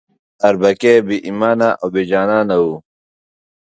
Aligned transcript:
اربکی 0.47 0.93
بې 1.07 1.17
ایمانه 1.27 1.69
او 1.81 1.87
بې 1.93 2.01
جانانه 2.09 2.47
نه 2.49 2.55
وو. 2.63 2.75